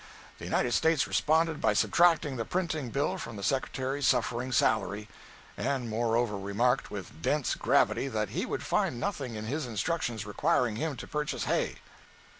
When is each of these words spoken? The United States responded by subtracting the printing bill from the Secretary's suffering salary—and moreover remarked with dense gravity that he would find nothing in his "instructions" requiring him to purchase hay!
The 0.39 0.45
United 0.45 0.71
States 0.71 1.07
responded 1.07 1.61
by 1.61 1.73
subtracting 1.73 2.35
the 2.35 2.43
printing 2.43 2.89
bill 2.89 3.19
from 3.19 3.35
the 3.35 3.43
Secretary's 3.43 4.07
suffering 4.07 4.51
salary—and 4.51 5.89
moreover 5.91 6.39
remarked 6.39 6.89
with 6.89 7.21
dense 7.21 7.53
gravity 7.53 8.07
that 8.07 8.29
he 8.29 8.47
would 8.47 8.63
find 8.63 8.99
nothing 8.99 9.35
in 9.35 9.45
his 9.45 9.67
"instructions" 9.67 10.25
requiring 10.25 10.77
him 10.77 10.95
to 10.95 11.05
purchase 11.07 11.43
hay! 11.43 11.75